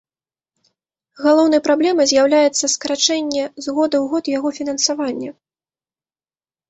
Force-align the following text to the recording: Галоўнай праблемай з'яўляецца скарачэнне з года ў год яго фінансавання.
Галоўнай 1.25 1.61
праблемай 1.67 2.09
з'яўляецца 2.11 2.71
скарачэнне 2.75 3.43
з 3.63 3.65
года 3.77 3.95
ў 4.01 4.03
год 4.15 4.23
яго 4.37 4.49
фінансавання. 4.59 5.31